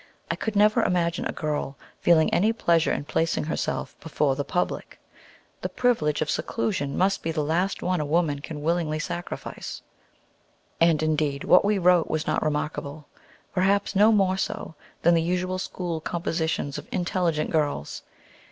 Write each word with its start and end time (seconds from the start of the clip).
I 0.31 0.35
could 0.35 0.55
never 0.55 0.81
imagine 0.81 1.27
a 1.27 1.31
girl 1.31 1.77
feeling 1.99 2.33
any 2.33 2.51
pleasure 2.53 2.91
in 2.91 3.05
placing 3.05 3.43
herself 3.43 3.95
"before 3.99 4.35
the 4.35 4.43
public." 4.43 4.99
The 5.61 5.69
privilege 5.69 6.23
of 6.23 6.29
seclusion 6.31 6.97
must 6.97 7.21
be 7.21 7.29
the 7.31 7.43
last 7.43 7.83
one 7.83 7.99
a 8.01 8.05
woman 8.05 8.39
can 8.39 8.63
willingly 8.63 8.97
sacrifice. 8.97 9.83
And, 10.79 11.03
indeed, 11.03 11.43
what 11.43 11.63
we 11.63 11.77
wrote 11.77 12.07
was 12.09 12.25
not 12.25 12.41
remarkable, 12.41 13.07
perhaps 13.53 13.95
no 13.95 14.11
more 14.11 14.37
so 14.37 14.73
than 15.03 15.13
the 15.13 15.21
usual 15.21 15.59
school 15.59 16.01
compositions 16.01 16.79
of 16.79 16.87
intelligent 16.91 17.51
girls. 17.51 18.01